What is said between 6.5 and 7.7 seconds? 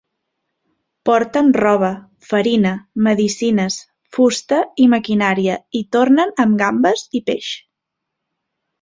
gambes i peix.